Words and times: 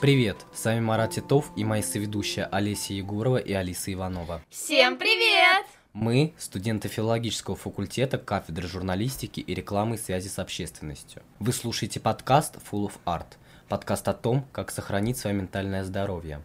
Привет, 0.00 0.46
с 0.54 0.64
вами 0.64 0.78
Марат 0.78 1.14
Титов 1.14 1.50
и 1.56 1.64
мои 1.64 1.82
соведущие 1.82 2.44
Олеся 2.44 2.94
Егорова 2.94 3.38
и 3.38 3.52
Алиса 3.52 3.92
Иванова. 3.92 4.40
Всем 4.48 4.96
привет! 4.96 5.66
Мы– 5.92 6.34
студенты 6.38 6.86
филологического 6.86 7.56
факультета 7.56 8.16
кафедры 8.16 8.68
журналистики 8.68 9.40
и 9.40 9.54
рекламы 9.54 9.96
и 9.96 9.98
связи 9.98 10.28
с 10.28 10.38
общественностью. 10.38 11.22
Вы 11.40 11.52
слушаете 11.52 11.98
подкаст 11.98 12.58
Full 12.70 12.86
of 12.86 12.92
Art, 13.06 13.26
подкаст 13.68 14.06
о 14.06 14.14
том, 14.14 14.46
как 14.52 14.70
сохранить 14.70 15.18
свое 15.18 15.34
ментальное 15.34 15.82
здоровье. 15.82 16.42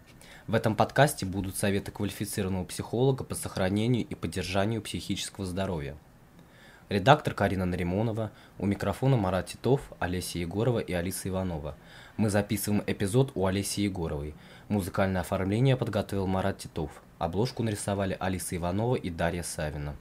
В 0.47 0.56
этом 0.56 0.75
подкасте 0.75 1.28
будут 1.28 1.56
советы 1.56 1.92
квалифицированного 1.92 2.65
психолога 2.65 3.24
по 3.24 3.36
сохранению 3.36 4.04
и 4.04 4.15
поддержанию 4.15 4.82
психического 4.82 5.46
здоровья. 5.46 5.96
Редактор 6.93 7.33
Карина 7.33 7.65
Наримонова, 7.65 8.29
у 8.60 8.68
микрофона 8.68 9.18
Марат 9.18 9.47
Титов, 9.47 9.82
Олеся 9.97 10.38
Егорова 10.38 10.78
и 10.78 10.93
Алиса 10.93 11.28
Иванова. 11.28 11.75
Мы 12.18 12.29
записываем 12.29 12.83
эпизод 12.86 13.32
у 13.33 13.47
Олеси 13.47 13.79
Егоровой. 13.79 14.36
Музыкальное 14.69 15.21
оформление 15.21 15.75
подготовил 15.75 16.28
Марат 16.28 16.60
Титов. 16.60 16.92
Обложку 17.18 17.64
нарисовали 17.64 18.16
Алиса 18.19 18.56
Иванова 18.57 18.93
и 18.93 19.10
Дарья 19.10 19.42
Савина. 19.42 19.96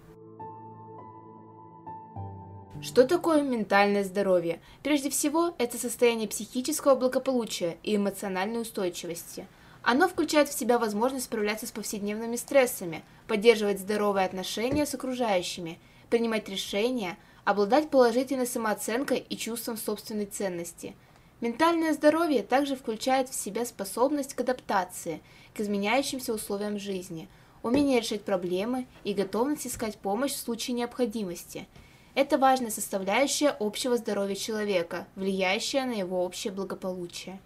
Что 2.82 3.08
такое 3.08 3.40
ментальное 3.40 4.04
здоровье? 4.04 4.60
Прежде 4.82 5.08
всего, 5.08 5.54
это 5.56 5.78
состояние 5.78 6.28
психического 6.28 6.94
благополучия 6.94 7.78
и 7.82 7.96
эмоциональной 7.96 8.60
устойчивости. 8.60 9.46
Оно 9.82 10.08
включает 10.08 10.50
в 10.50 10.58
себя 10.58 10.78
возможность 10.78 11.24
справляться 11.24 11.66
с 11.66 11.72
повседневными 11.72 12.36
стрессами, 12.36 13.02
поддерживать 13.28 13.80
здоровые 13.80 14.26
отношения 14.26 14.84
с 14.84 14.94
окружающими, 14.94 15.78
принимать 16.12 16.48
решения, 16.48 17.18
обладать 17.44 17.90
положительной 17.90 18.46
самооценкой 18.46 19.18
и 19.18 19.36
чувством 19.36 19.76
собственной 19.76 20.26
ценности– 20.26 20.94
Ментальное 21.42 21.92
здоровье 21.92 22.44
также 22.44 22.76
включает 22.76 23.28
в 23.28 23.34
себя 23.34 23.64
способность 23.64 24.32
к 24.34 24.40
адаптации, 24.42 25.20
к 25.54 25.60
изменяющимся 25.60 26.32
условиям 26.32 26.78
жизни, 26.78 27.28
умение 27.64 27.98
решать 27.98 28.22
проблемы 28.22 28.86
и 29.02 29.12
готовность 29.12 29.66
искать 29.66 29.98
помощь 29.98 30.34
в 30.34 30.36
случае 30.36 30.76
необходимости. 30.76 31.66
Это 32.14 32.38
важная 32.38 32.70
составляющая 32.70 33.48
общего 33.58 33.96
здоровья 33.96 34.36
человека, 34.36 35.08
влияющая 35.16 35.84
на 35.84 35.94
его 35.94 36.24
общее 36.24 36.52
благополучие 36.52 37.40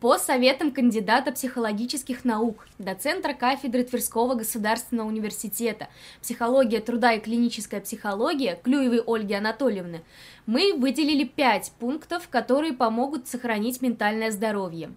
по 0.00 0.16
советам 0.16 0.72
кандидата 0.72 1.30
психологических 1.30 2.24
наук, 2.24 2.66
доцентра 2.78 3.34
кафедры 3.34 3.84
Тверского 3.84 4.34
государственного 4.34 5.06
университета. 5.06 5.88
«Психология 6.22 6.80
труда 6.80 7.12
и 7.12 7.20
клиническая 7.20 7.82
психология» 7.82 8.58
Клюевой 8.62 9.02
Ольги 9.06 9.34
Анатольевны, 9.34 10.02
мы 10.46 10.72
выделили 10.74 11.24
пять 11.24 11.72
пунктов, 11.78 12.28
которые 12.28 12.72
помогут 12.72 13.28
сохранить 13.28 13.82
ментальное 13.82 14.30
здоровье. 14.30 14.90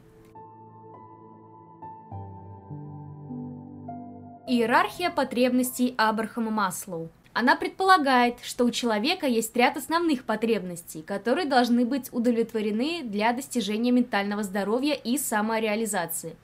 Иерархия 4.47 5.09
потребностей 5.09 5.93
Абрахама 5.97 6.51
Маслоу– 6.51 7.09
она 7.33 7.55
предполагает, 7.55 8.35
что 8.43 8.63
у 8.63 8.71
человека 8.71 9.25
есть 9.25 9.55
ряд 9.57 9.75
основных 9.75 10.23
потребностей, 10.23 11.01
которые 11.01 11.47
должны 11.47 11.83
быть 11.83 12.13
удовлетворены 12.13 13.01
для 13.03 13.33
достижения 13.33 13.91
ментального 13.91 14.43
здоровья 14.43 14.93
и 14.93 15.17
самореализации. 15.17 16.35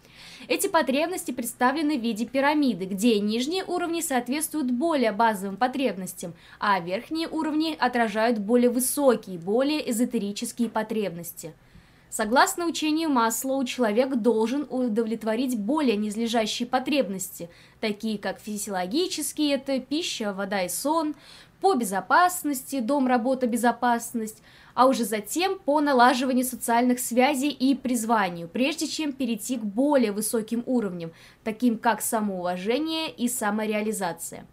Эти 0.48 0.68
потребности 0.68 1.32
представлены 1.32 1.98
в 1.98 2.02
виде 2.02 2.26
пирамиды, 2.26 2.86
где 2.86 3.20
нижние 3.20 3.64
уровни 3.64 4.02
соответствуют 4.02 4.72
более 4.72 5.12
базовым 5.12 5.58
потребностям, 5.58 6.34
а 6.60 6.80
верхние 6.80 7.28
уровни 7.28 7.76
отражают 7.80 8.40
более 8.40 8.70
высокие, 8.70 9.38
более 9.38 9.90
эзотерические 9.90 10.70
потребности– 10.70 11.54
Согласно 12.10 12.66
учению 12.66 13.10
Маслоу, 13.10 13.64
человек 13.66 14.16
должен 14.16 14.66
удовлетворить 14.70 15.60
более 15.60 15.96
низлежащие 15.96 16.68
потребности, 16.68 17.50
такие 17.80 18.18
как 18.18 18.40
физиологические, 18.40 19.56
это 19.56 19.80
пища, 19.80 20.34
вода 20.34 20.64
и 20.64 20.70
сон, 20.70 21.14
по 21.62 21.76
безопасности, 21.76 22.80
дом, 22.80 23.06
работа, 23.06 23.46
безопасность, 23.46 24.42
а 24.74 24.88
уже 24.88 25.06
затем 25.06 25.60
по 25.60 25.82
налаживанию 25.82 26.46
социальных 26.46 27.00
связей 27.00 27.50
и 27.50 27.76
призванию, 27.76 28.48
прежде 28.48 28.88
чем 28.88 29.14
перейти 29.14 29.58
к 29.58 29.64
более 29.64 30.12
высоким 30.12 30.64
уровням, 30.66 31.12
таким 31.44 31.78
как 31.78 32.02
самоуважение 32.02 33.12
и 33.12 33.28
самореализация. 33.28 34.48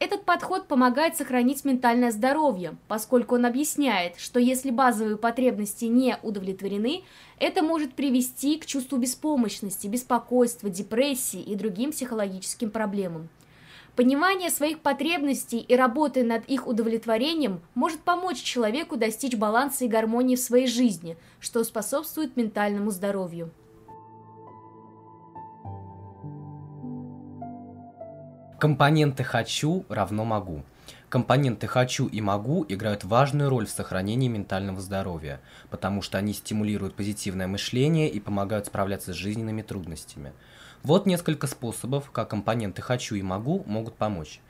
Этот 0.00 0.24
подход 0.24 0.66
помогает 0.66 1.18
сохранить 1.18 1.66
ментальное 1.66 2.10
здоровье, 2.10 2.78
поскольку 2.88 3.34
он 3.34 3.44
объясняет, 3.44 4.16
что 4.16 4.40
если 4.40 4.70
базовые 4.70 5.18
потребности 5.18 5.84
не 5.84 6.16
удовлетворены, 6.22 7.02
это 7.38 7.62
может 7.62 7.92
привести 7.92 8.58
к 8.58 8.64
чувству 8.64 8.96
беспомощности, 8.96 9.88
беспокойства, 9.88 10.70
депрессии 10.70 11.42
и 11.42 11.54
другим 11.54 11.92
психологическим 11.92 12.70
проблемам. 12.70 13.28
Понимание 13.94 14.48
своих 14.48 14.80
потребностей 14.80 15.58
и 15.58 15.76
работа 15.76 16.24
над 16.24 16.48
их 16.48 16.66
удовлетворением 16.66 17.60
может 17.74 18.00
помочь 18.00 18.40
человеку 18.40 18.96
достичь 18.96 19.36
баланса 19.36 19.84
и 19.84 19.88
гармонии 19.88 20.36
в 20.36 20.40
своей 20.40 20.66
жизни, 20.66 21.18
что 21.40 21.62
способствует 21.62 22.38
ментальному 22.38 22.90
здоровью. 22.90 23.50
Компоненты 28.60 29.24
«хочу» 29.24 29.86
равно 29.88 30.26
«могу». 30.26 30.64
Компоненты 31.08 31.66
«хочу» 31.66 32.06
и 32.06 32.20
«могу» 32.20 32.66
играют 32.68 33.04
важную 33.04 33.48
роль 33.48 33.64
в 33.64 33.70
сохранении 33.70 34.28
ментального 34.28 34.82
здоровья, 34.82 35.40
потому 35.70 36.02
что 36.02 36.18
они 36.18 36.34
стимулируют 36.34 36.94
позитивное 36.94 37.46
мышление 37.46 38.10
и 38.10 38.20
помогают 38.20 38.66
справляться 38.66 39.14
с 39.14 39.16
жизненными 39.16 39.62
трудностями. 39.62 40.34
Вот 40.82 41.06
несколько 41.06 41.46
способов, 41.46 42.10
как 42.10 42.28
компоненты 42.28 42.82
«хочу» 42.82 43.14
и 43.14 43.22
«могу» 43.22 43.64
могут 43.66 43.94
помочь. 43.94 44.42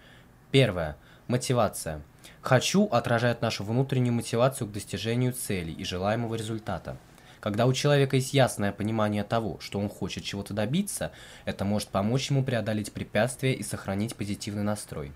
Первое. 0.50 0.96
Мотивация. 1.28 2.02
«Хочу» 2.40 2.86
отражает 2.86 3.42
нашу 3.42 3.62
внутреннюю 3.62 4.14
мотивацию 4.14 4.66
к 4.66 4.72
достижению 4.72 5.34
целей 5.34 5.72
и 5.72 5.84
желаемого 5.84 6.34
результата– 6.34 6.96
когда 7.40 7.66
у 7.66 7.72
человека 7.72 8.16
есть 8.16 8.34
ясное 8.34 8.70
понимание 8.70 9.24
того, 9.24 9.58
что 9.60 9.78
он 9.78 9.88
хочет 9.88 10.24
чего-то 10.24 10.54
добиться, 10.54 11.10
это 11.46 11.64
может 11.64 11.88
помочь 11.88 12.30
ему 12.30 12.44
преодолеть 12.44 12.92
препятствия 12.92 13.54
и 13.54 13.62
сохранить 13.62 14.14
позитивный 14.14 14.62
настрой. 14.62 15.12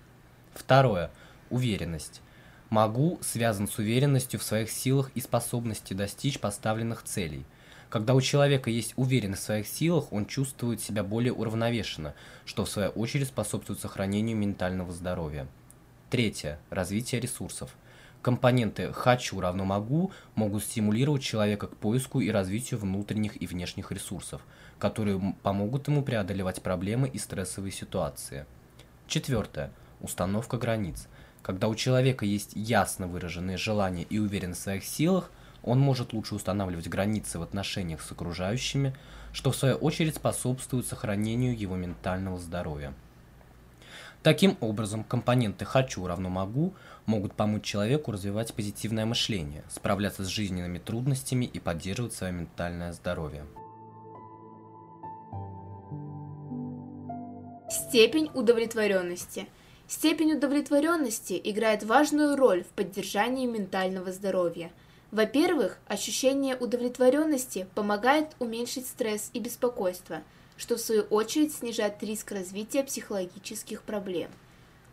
Второе. 0.53 1.11
Уверенность. 1.49 2.21
«Могу» 2.71 3.19
связан 3.21 3.67
с 3.67 3.77
уверенностью 3.77 4.39
в 4.39 4.43
своих 4.43 4.71
силах 4.71 5.11
и 5.13 5.21
способности 5.21 5.93
достичь 5.93 6.39
поставленных 6.39 7.03
целей. 7.03 7.45
Когда 7.89 8.15
у 8.15 8.21
человека 8.21 8.71
есть 8.71 8.93
уверенность 8.95 9.43
в 9.43 9.45
своих 9.45 9.67
силах, 9.67 10.11
он 10.11 10.25
чувствует 10.25 10.81
себя 10.81 11.03
более 11.03 11.31
уравновешенно, 11.31 12.15
что 12.43 12.65
в 12.65 12.69
свою 12.69 12.89
очередь 12.89 13.27
способствует 13.27 13.79
сохранению 13.79 14.35
ментального 14.35 14.91
здоровья. 14.91 15.47
Третье. 16.09 16.59
Развитие 16.71 17.21
ресурсов. 17.21 17.75
Компоненты 18.25 18.91
«хочу» 18.91 19.39
равно 19.39 19.65
«могу» 19.65 20.11
могут 20.33 20.63
стимулировать 20.63 21.21
человека 21.21 21.67
к 21.67 21.77
поиску 21.77 22.21
и 22.21 22.31
развитию 22.31 22.79
внутренних 22.79 23.39
и 23.39 23.45
внешних 23.45 23.91
ресурсов, 23.91 24.41
которые 24.79 25.35
помогут 25.43 25.87
ему 25.89 26.01
преодолевать 26.01 26.63
проблемы 26.63 27.07
и 27.07 27.19
стрессовые 27.19 27.71
ситуации. 27.71 28.47
Четвертое. 29.05 29.71
Установка 30.01 30.57
границ. 30.57 31.07
Когда 31.43 31.67
у 31.67 31.75
человека 31.75 32.25
есть 32.25 32.53
ясно 32.55 33.05
выраженные 33.05 33.57
желания 33.57 34.07
и 34.09 34.17
уверенность 34.17 34.61
в 34.61 34.63
своих 34.63 34.85
силах, 34.85 35.29
он 35.61 35.79
может 35.79 36.11
лучше 36.11 36.33
устанавливать 36.33 36.87
границы 36.87 37.37
в 37.37 37.43
отношениях 37.43 38.01
с 38.01 38.11
окружающими, 38.11 38.95
что 39.33 39.51
в 39.51 39.55
свою 39.55 39.75
очередь 39.75 40.15
способствует 40.15 40.87
сохранению 40.87 41.55
его 41.55 41.75
ментального 41.75 42.39
здоровья. 42.39 42.95
Таким 44.25 44.57
образом, 44.59 45.03
компоненты 45.03 45.65
«хочу» 45.65 46.07
равно 46.07 46.29
«могу» 46.29 46.73
могут 47.05 47.35
помочь 47.35 47.63
человеку 47.63 48.11
развивать 48.11 48.55
позитивное 48.55 49.05
мышление, 49.05 49.63
справляться 49.69 50.23
с 50.23 50.29
жизненными 50.29 50.79
трудностями 50.79 51.45
и 51.45 51.59
поддерживать 51.59 52.13
свое 52.13 52.33
ментальное 52.33 52.91
здоровье. 52.91 53.45
Степень 57.69 58.31
удовлетворенности. 58.33 59.45
Степень 59.87 60.33
удовлетворенности 60.33 61.39
играет 61.43 61.83
важную 61.83 62.35
роль 62.35 62.63
в 62.63 62.69
поддержании 62.69 63.45
ментального 63.45 64.11
здоровья. 64.11 64.71
Во-первых, 65.15 65.79
ощущение 65.87 66.55
удовлетворенности 66.55 67.67
помогает 67.73 68.35
уменьшить 68.37 68.85
стресс 68.85 69.31
и 69.33 69.39
беспокойство– 69.39 70.21
что 70.57 70.77
в 70.77 70.81
свою 70.81 71.03
очередь 71.03 71.53
снижает 71.53 72.01
риск 72.01 72.31
развития 72.31 72.83
психологических 72.83 73.81
проблем. 73.83 74.31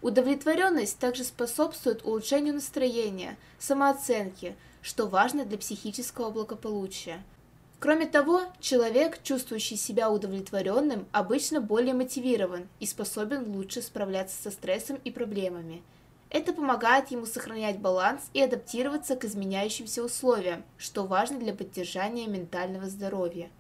Удовлетворенность 0.01 0.99
также 0.99 1.23
способствует 1.23 2.05
улучшению 2.05 2.55
настроения, 2.55 3.37
самооценки, 3.59 4.57
что 4.81 5.07
важно 5.07 5.45
для 5.45 5.59
психического 5.59 6.31
благополучия. 6.31 7.23
Кроме 7.79 8.07
того, 8.07 8.43
человек, 8.61 9.23
чувствующий 9.23 9.77
себя 9.77 10.11
удовлетворенным, 10.11 11.07
обычно 11.13 11.61
более 11.61 11.95
мотивирован 11.95 12.69
и 12.81 12.87
способен 12.87 13.49
лучше 13.55 13.83
справляться 13.83 14.41
со 14.41 14.51
стрессом 14.51 14.99
и 15.05 15.11
проблемами. 15.11 15.83
Это 16.33 16.55
помогает 16.55 17.11
ему 17.11 17.27
сохранять 17.27 17.79
баланс 17.79 18.31
и 18.33 18.41
адаптироваться 18.41 19.17
к 19.17 19.25
изменяющимся 19.27 20.03
условиям, 20.03 20.65
что 20.79 21.05
важно 21.05 21.39
для 21.39 21.53
поддержания 21.53 22.27
ментального 22.27 22.89
здоровья. 22.89 23.51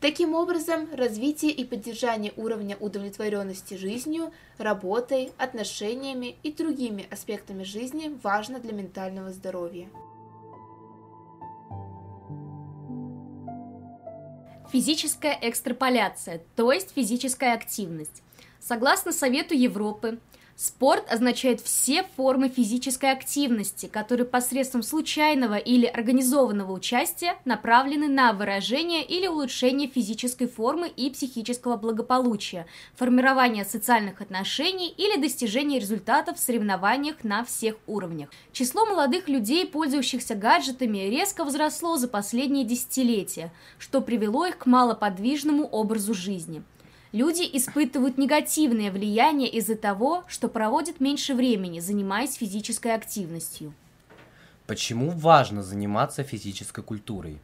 Таким 0.00 0.34
образом, 0.34 0.88
развитие 0.92 1.52
и 1.52 1.64
поддержание 1.64 2.32
уровня 2.36 2.76
удовлетворенности 2.80 3.74
жизнью, 3.74 4.32
работой, 4.58 5.30
отношениями 5.38 6.34
и 6.42 6.50
другими 6.50 7.06
аспектами 7.08 7.62
жизни 7.62 8.18
важно 8.24 8.58
для 8.58 8.72
ментального 8.72 9.30
здоровья. 9.30 9.88
Физическая 14.72 15.38
экстраполяция, 15.40 16.42
то 16.56 16.72
есть 16.72 16.92
физическая 16.96 17.54
активность. 17.54 18.24
Согласно 18.58 19.12
Совету 19.12 19.54
Европы, 19.54 20.18
Спорт 20.54 21.10
означает 21.10 21.60
все 21.60 22.04
формы 22.16 22.48
физической 22.50 23.10
активности, 23.10 23.86
которые 23.86 24.26
посредством 24.26 24.82
случайного 24.82 25.56
или 25.56 25.86
организованного 25.86 26.72
участия 26.72 27.36
направлены 27.46 28.06
на 28.06 28.32
выражение 28.32 29.02
или 29.02 29.26
улучшение 29.26 29.88
физической 29.88 30.46
формы 30.46 30.88
и 30.88 31.10
психического 31.10 31.76
благополучия, 31.76 32.66
формирование 32.94 33.64
социальных 33.64 34.20
отношений 34.20 34.88
или 34.90 35.20
достижение 35.20 35.80
результатов 35.80 36.36
в 36.36 36.40
соревнованиях 36.40 37.24
на 37.24 37.44
всех 37.44 37.76
уровнях. 37.86 38.28
Число 38.52 38.84
молодых 38.84 39.28
людей, 39.28 39.66
пользующихся 39.66 40.34
гаджетами, 40.34 41.08
резко 41.08 41.44
возросло 41.44 41.96
за 41.96 42.08
последние 42.08 42.64
десятилетия, 42.64 43.50
что 43.78 44.02
привело 44.02 44.44
их 44.44 44.58
к 44.58 44.66
малоподвижному 44.66 45.64
образу 45.64 46.12
жизни. 46.12 46.62
Люди 47.12 47.42
испытывают 47.52 48.16
негативное 48.16 48.90
влияние 48.90 49.50
из-за 49.50 49.76
того, 49.76 50.24
что 50.28 50.48
проводят 50.48 50.98
меньше 50.98 51.34
времени, 51.34 51.78
занимаясь 51.78 52.34
физической 52.34 52.94
активностью. 52.94 53.74
Почему 54.66 55.10
важно 55.10 55.62
заниматься 55.62 56.22
физической 56.22 56.82
культурой? 56.82 57.38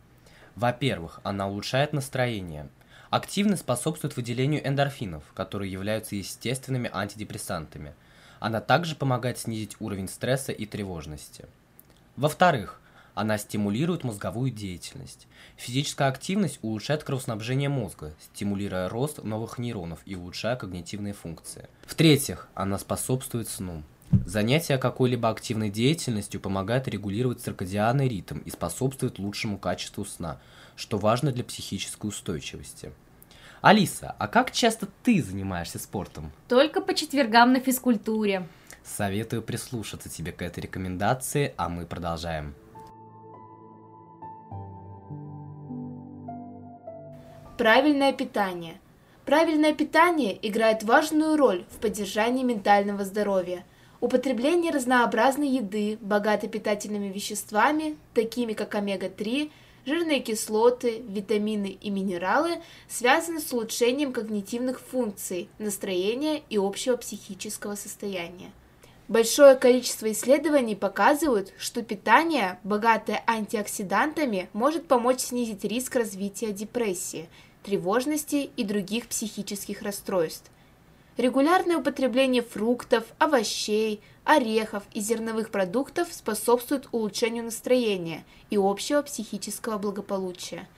Во-первых, 0.56 1.20
она 1.22 1.46
улучшает 1.48 1.92
настроение. 1.92 2.70
Активность 3.10 3.60
способствует 3.60 4.16
выделению 4.16 4.66
эндорфинов, 4.66 5.22
которые 5.34 5.70
являются 5.70 6.16
естественными 6.16 6.90
антидепрессантами. 6.90 7.94
Она 8.40 8.62
также 8.62 8.94
помогает 8.94 9.36
снизить 9.36 9.76
уровень 9.80 10.08
стресса 10.08 10.52
и 10.52 10.64
тревожности. 10.64 11.44
Во-вторых, 12.16 12.80
она 13.18 13.36
стимулирует 13.36 14.04
мозговую 14.04 14.50
деятельность. 14.50 15.26
Физическая 15.56 16.08
активность 16.08 16.60
улучшает 16.62 17.02
кровоснабжение 17.02 17.68
мозга, 17.68 18.14
стимулируя 18.22 18.88
рост 18.88 19.24
новых 19.24 19.58
нейронов 19.58 19.98
и 20.06 20.14
улучшая 20.14 20.54
когнитивные 20.54 21.14
функции. 21.14 21.68
В-третьих, 21.84 22.48
она 22.54 22.78
способствует 22.78 23.48
сну. 23.48 23.82
Занятие 24.24 24.78
какой-либо 24.78 25.28
активной 25.28 25.68
деятельностью 25.68 26.40
помогает 26.40 26.86
регулировать 26.86 27.40
циркадианный 27.40 28.08
ритм 28.08 28.38
и 28.38 28.50
способствует 28.50 29.18
лучшему 29.18 29.58
качеству 29.58 30.04
сна, 30.04 30.40
что 30.76 30.96
важно 30.96 31.32
для 31.32 31.44
психической 31.44 32.08
устойчивости. 32.08 32.92
Алиса, 33.60 34.14
а 34.18 34.28
как 34.28 34.52
часто 34.52 34.86
ты 35.02 35.20
занимаешься 35.22 35.80
спортом? 35.80 36.32
Только 36.46 36.80
по 36.80 36.94
четвергам 36.94 37.52
на 37.52 37.60
физкультуре. 37.60 38.46
Советую 38.84 39.42
прислушаться 39.42 40.08
тебе 40.08 40.32
к 40.32 40.40
этой 40.40 40.60
рекомендации, 40.60 41.52
а 41.56 41.68
мы 41.68 41.84
продолжаем. 41.84 42.54
Правильное 47.58 48.12
питание. 48.12 48.78
Правильное 49.26 49.74
питание 49.74 50.38
играет 50.46 50.84
важную 50.84 51.36
роль 51.36 51.64
в 51.72 51.80
поддержании 51.80 52.44
ментального 52.44 53.04
здоровья. 53.04 53.66
Употребление 54.00 54.70
разнообразной 54.70 55.48
еды, 55.48 55.98
богатой 56.00 56.48
питательными 56.48 57.08
веществами, 57.12 57.96
такими 58.14 58.52
как 58.52 58.76
омега-3, 58.76 59.50
жирные 59.86 60.20
кислоты, 60.20 61.02
витамины 61.08 61.76
и 61.80 61.90
минералы, 61.90 62.62
связано 62.86 63.40
с 63.40 63.52
улучшением 63.52 64.12
когнитивных 64.12 64.78
функций, 64.78 65.48
настроения 65.58 66.42
и 66.48 66.58
общего 66.58 66.96
психического 66.96 67.74
состояния. 67.74 68.52
Большое 69.08 69.54
количество 69.54 70.12
исследований 70.12 70.76
показывают, 70.76 71.54
что 71.58 71.82
питание, 71.82 72.60
богатое 72.62 73.24
антиоксидантами, 73.26 74.50
может 74.52 74.86
помочь 74.86 75.20
снизить 75.20 75.64
риск 75.64 75.96
развития 75.96 76.52
депрессии, 76.52 77.30
тревожности 77.62 78.50
и 78.56 78.64
других 78.64 79.08
психических 79.08 79.82
расстройств. 79.82 80.50
Регулярное 81.16 81.78
употребление 81.78 82.42
фруктов, 82.42 83.04
овощей, 83.18 84.00
орехов 84.24 84.84
и 84.92 85.00
зерновых 85.00 85.50
продуктов 85.50 86.12
способствует 86.12 86.88
улучшению 86.92 87.44
настроения 87.44 88.24
и 88.50 88.56
общего 88.56 89.02
психического 89.02 89.78
благополучия. 89.78 90.68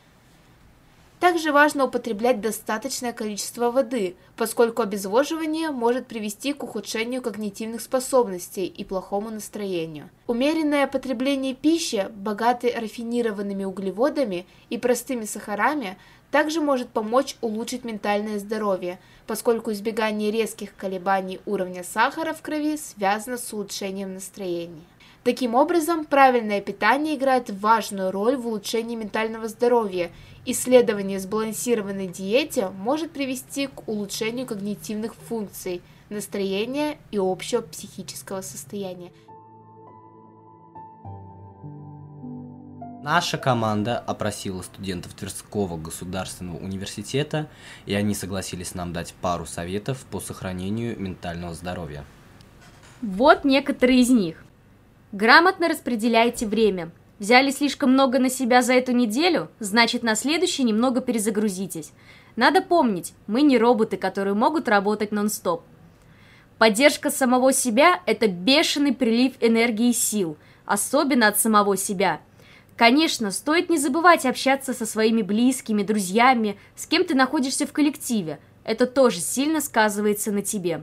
Также 1.21 1.53
важно 1.53 1.85
употреблять 1.85 2.41
достаточное 2.41 3.13
количество 3.13 3.71
воды, 3.71 4.17
поскольку 4.37 4.81
обезвоживание 4.81 5.71
может 5.71 6.07
привести 6.07 6.55
к 6.55 6.63
ухудшению 6.63 7.21
когнитивных 7.21 7.83
способностей 7.83 8.65
и 8.65 8.85
плохому 8.85 9.29
настроению. 9.29 10.09
Умеренное 10.27 10.87
потребление 10.87 11.55
пищи, 11.55 12.09
богатой 12.11 12.75
рафинированными 12.75 13.65
углеводами 13.65 14.47
и 14.71 14.79
простыми 14.79 15.27
сахарами, 15.27 15.99
также 16.31 16.63
может 16.63 16.89
помочь 16.89 17.37
улучшить 17.43 17.85
ментальное 17.85 18.39
здоровье, 18.39 18.99
поскольку 19.27 19.73
избегание 19.73 20.31
резких 20.31 20.75
колебаний 20.75 21.39
уровня 21.45 21.85
сахара 21.85 22.33
в 22.33 22.41
крови 22.41 22.79
связано 22.79 23.37
с 23.37 23.53
улучшением 23.53 24.15
настроения. 24.15 24.85
Таким 25.23 25.55
образом, 25.55 26.07
правильное 26.07 26.63
питание 26.63 27.15
играет 27.15 27.51
важную 27.51 28.11
роль 28.11 28.37
в 28.37 28.47
улучшении 28.47 28.97
ментального 28.97 29.49
здоровья. 29.49 30.11
Исследование 30.47 31.21
сбалансированной 31.21 32.09
диете 32.09 32.71
может 32.71 33.13
привести 33.13 33.67
к 33.67 33.87
улучшению 33.89 34.47
когнитивных 34.47 35.15
функций, 35.15 35.83
настроения 36.09 36.99
и 37.11 37.19
общего 37.19 37.61
психического 37.61 38.41
состояния. 38.41 39.13
Наша 43.03 43.39
команда 43.39 43.99
опросила 43.99 44.61
студентов 44.61 45.15
Тверского 45.15 45.79
государственного 45.79 46.59
университета, 46.59 47.49
и 47.87 47.95
они 47.95 48.15
согласились 48.15 48.75
нам 48.75 48.93
дать 48.93 49.15
пару 49.23 49.47
советов 49.47 50.05
по 50.11 50.21
сохранению 50.21 50.99
ментального 51.01 51.55
здоровья. 51.55 52.05
Вот 53.01 53.45
некоторые 53.45 54.01
из 54.01 54.11
них. 54.11 54.45
Грамотно 55.13 55.69
распределяйте 55.69 56.47
время. 56.47 56.91
Взяли 57.21 57.53
слишком 57.53 57.93
много 57.93 58.19
на 58.19 58.29
себя 58.29 58.63
за 58.63 58.73
эту 58.73 58.91
неделю, 58.91 59.49
значит 59.61 60.03
на 60.03 60.17
следующий 60.17 60.65
немного 60.65 61.01
перезагрузитесь. 61.01 61.93
Надо 62.35 62.63
помнить, 62.63 63.13
мы 63.29 63.43
не 63.43 63.59
роботы, 63.59 63.97
которые 63.97 64.35
могут 64.35 64.69
работать 64.69 65.13
нон-стоп. 65.13 65.63
Поддержка 66.59 67.11
самого 67.11 67.53
себя– 67.53 68.01
это 68.07 68.27
бешеный 68.27 68.93
прилив 68.93 69.35
энергии 69.41 69.91
и 69.91 69.93
сил, 69.93 70.37
особенно 70.67 71.29
от 71.29 71.39
самого 71.39 71.77
себя– 71.77 72.21
Конечно, 72.81 73.31
стоит 73.31 73.69
не 73.69 73.77
забывать 73.77 74.25
общаться 74.25 74.73
со 74.73 74.87
своими 74.87 75.21
близкими, 75.21 75.83
друзьями, 75.83 76.57
с 76.75 76.87
кем 76.87 77.05
ты 77.05 77.15
находишься 77.15 77.67
в 77.67 77.75
коллективе. 77.75 78.41
Это 78.65 78.87
тоже 78.87 79.21
сильно 79.21 79.61
сказывается 79.61 80.33
на 80.33 80.41
тебе. 80.41 80.83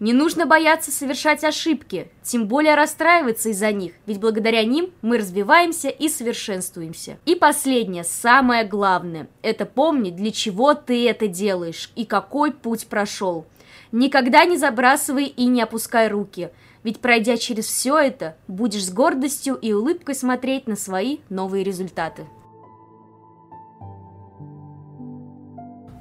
Не 0.00 0.12
нужно 0.12 0.46
бояться 0.46 0.90
совершать 0.90 1.42
ошибки, 1.42 2.08
тем 2.22 2.46
более 2.46 2.74
расстраиваться 2.76 3.48
из-за 3.48 3.72
них, 3.72 3.92
ведь 4.06 4.20
благодаря 4.20 4.64
ним 4.64 4.92
мы 5.02 5.18
развиваемся 5.18 5.88
и 5.88 6.08
совершенствуемся. 6.08 7.18
И 7.26 7.34
последнее, 7.34 8.04
самое 8.04 8.64
главное, 8.64 9.28
это 9.42 9.66
помни, 9.66 10.10
для 10.10 10.30
чего 10.30 10.74
ты 10.74 11.08
это 11.08 11.26
делаешь 11.26 11.90
и 11.96 12.04
какой 12.04 12.52
путь 12.52 12.86
прошел. 12.86 13.46
Никогда 13.90 14.44
не 14.44 14.56
забрасывай 14.56 15.24
и 15.24 15.46
не 15.46 15.62
опускай 15.62 16.08
руки– 16.08 16.50
ведь 16.84 17.00
пройдя 17.00 17.36
через 17.36 17.66
все 17.66 17.98
это, 17.98 18.36
будешь 18.46 18.86
с 18.86 18.90
гордостью 18.90 19.56
и 19.56 19.72
улыбкой 19.72 20.14
смотреть 20.14 20.66
на 20.66 20.76
свои 20.76 21.18
новые 21.28 21.64
результаты. 21.64 22.26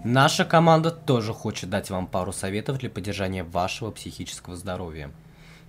Наша 0.10 0.46
команда 0.46 0.90
тоже 0.90 1.34
хочет 1.34 1.70
дать 1.70 1.90
вам 1.90 2.08
пару 2.08 2.32
советов 2.32 2.78
для 2.78 2.90
поддержания 2.90 3.44
вашего 3.44 3.92
психического 3.92 4.56
здоровья. 4.56 5.12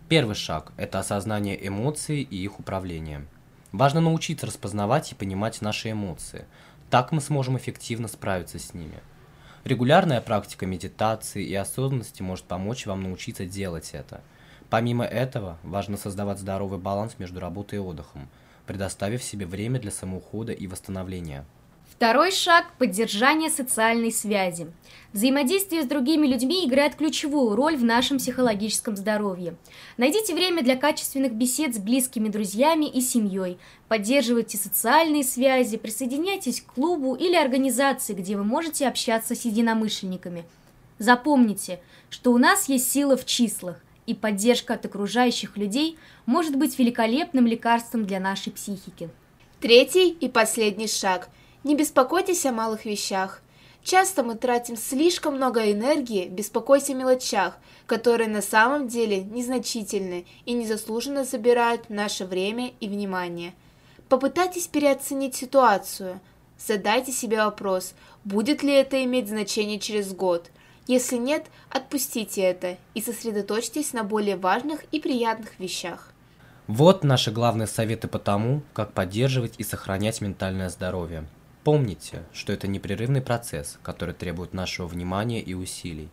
Первый 0.09 0.37
шаг– 0.37 0.73
это 0.77 1.01
осознание 1.01 1.67
эмоций 1.67 2.23
и 2.23 2.37
их 2.37 2.61
управление. 2.61 3.27
Важно 3.73 4.01
научиться 4.01 4.47
распознавать 4.47 5.11
и 5.11 5.17
понимать 5.17 5.61
наши 5.61 5.91
эмоции. 5.91 6.47
Так 6.89 7.11
мы 7.11 7.21
сможем 7.21 7.57
эффективно 7.57 8.07
справиться 8.07 8.61
с 8.61 8.75
ними. 8.75 9.01
Регулярная 9.65 10.21
практика 10.21 10.67
медитации 10.67 11.45
и 11.45 11.55
осознанности 11.57 12.23
может 12.23 12.45
помочь 12.45 12.87
вам 12.87 13.03
научиться 13.03 13.45
делать 13.45 13.91
это– 13.93 14.21
Помимо 14.71 15.05
этого, 15.05 15.57
важно 15.63 15.97
создавать 15.97 16.39
здоровый 16.39 16.79
баланс 16.79 17.17
между 17.19 17.41
работой 17.41 17.77
и 17.77 17.83
отдыхом, 17.83 18.29
предоставив 18.67 19.23
себе 19.23 19.47
время 19.47 19.81
для 19.81 19.91
самоухода 19.91 20.53
и 20.53 20.67
восстановления. 20.67 21.47
Второй 21.99 22.31
шаг– 22.31 22.67
поддержание 22.79 23.51
социальной 23.51 24.13
связи. 24.13 24.69
Взаимодействие 25.13 25.83
с 25.83 25.87
другими 25.87 26.29
людьми 26.29 26.65
играет 26.65 26.95
ключевую 26.95 27.57
роль 27.57 27.77
в 27.77 27.83
нашем 27.83 28.19
психологическом 28.19 28.97
здоровье. 28.97 29.57
Найдите 29.97 30.33
время 30.33 30.63
для 30.63 30.77
качественных 30.77 31.33
бесед 31.33 31.75
с 31.75 31.79
близкими 31.79 32.29
друзьями 32.29 32.85
и 32.85 33.01
семьей. 33.01 33.59
Поддерживайте 33.89 34.59
социальные 34.59 35.25
связи, 35.25 35.77
присоединяйтесь 35.77 36.61
к 36.61 36.73
клубу 36.75 37.17
или 37.17 37.35
организации, 37.35 38.13
где 38.13 38.37
вы 38.37 38.45
можете 38.45 38.87
общаться 38.87 39.35
с 39.35 39.45
единомышленниками. 39.45 40.45
Запомните, 41.01 41.81
что 42.11 42.31
у 42.31 42.39
нас 42.39 42.69
есть 42.69 42.89
сила 42.93 43.17
в 43.17 43.27
числах, 43.27 43.83
и 44.07 44.15
поддержка 44.15 44.75
от 44.75 44.85
окружающих 44.85 45.57
людей 45.57 45.99
может 46.27 46.55
быть 46.55 46.79
великолепным 46.79 47.49
лекарством 47.49 48.07
для 48.07 48.21
нашей 48.21 48.53
психики. 48.53 49.11
Третий 49.61 50.11
и 50.11 50.29
последний 50.29 50.87
шаг– 50.87 51.29
не 51.69 51.77
беспокойтесь 51.77 52.47
о 52.47 52.53
малых 52.53 52.87
вещах. 52.87 53.43
Часто 53.85 54.23
мы 54.23 54.37
тратим 54.37 54.75
слишком 54.75 55.37
много 55.37 55.71
энергии, 55.71 56.27
беспокойся 56.27 56.95
о 56.95 56.97
мелочах, 56.97 57.59
которые 57.85 58.31
на 58.31 58.41
самом 58.41 58.89
деле 58.89 59.23
незначительны 59.23 60.25
и 60.47 60.55
незаслуженно 60.55 61.25
забирают 61.27 61.91
наше 61.91 62.25
время 62.25 62.73
и 62.81 62.89
внимание. 62.89 63.53
Попытайтесь 64.09 64.67
переоценить 64.67 65.35
ситуацию. 65.35 66.21
Задайте 66.59 67.13
себе 67.13 67.45
вопрос, 67.45 67.93
будет 68.25 68.63
ли 68.63 68.73
это 68.73 69.05
иметь 69.05 69.29
значение 69.29 69.79
через 69.79 70.15
год. 70.15 70.51
Если 70.87 71.17
нет, 71.17 71.49
отпустите 71.69 72.41
это 72.41 72.79
и 72.95 73.03
сосредоточьтесь 73.03 73.93
на 73.93 74.05
более 74.05 74.37
важных 74.37 74.85
и 74.91 75.01
приятных 75.01 75.61
вещах. 75.61 76.15
Вот 76.67 77.05
наши 77.05 77.31
главные 77.31 77.67
советы 77.67 78.09
по 78.09 78.19
тому, 78.19 78.63
как 78.73 78.95
поддерживать 78.95 79.57
и 79.59 79.65
сохранять 79.65 80.23
ментальное 80.23 80.71
здоровье. 80.71 81.27
Помните, 81.69 82.23
что 82.33 82.55
это 82.55 82.67
непрерывный 82.67 83.21
процесс, 83.21 83.79
который 83.83 84.15
требует 84.15 84.55
нашего 84.55 84.87
внимания 84.87 85.43
и 85.43 85.53
усилий. 85.53 86.09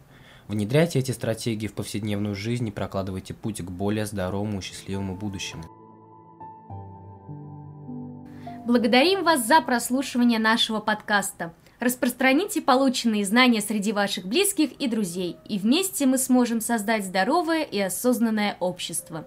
Внедряйте 0.49 0.99
эти 0.99 1.11
стратегии 1.11 1.67
в 1.67 1.73
повседневную 1.73 2.35
жизнь 2.35 2.67
и 2.67 2.71
прокладывайте 2.71 3.33
путь 3.33 3.61
к 3.61 3.71
более 3.71 4.05
здоровому 4.05 4.59
и 4.59 4.61
счастливому 4.61 5.15
будущему. 5.15 5.63
Благодарим 8.65 9.23
вас 9.23 9.47
за 9.47 9.61
прослушивание 9.61 10.39
нашего 10.39 10.81
подкаста. 10.81 11.53
Распространите 11.79 12.61
полученные 12.61 13.23
знания 13.23 13.61
среди 13.61 13.93
ваших 13.93 14.25
близких 14.25 14.73
и 14.73 14.89
друзей, 14.89 15.37
и 15.47 15.57
вместе 15.57 16.05
мы 16.05 16.17
сможем 16.17 16.59
создать 16.59 17.05
здоровое 17.05 17.63
и 17.63 17.79
осознанное 17.79 18.57
общество. 18.59 19.25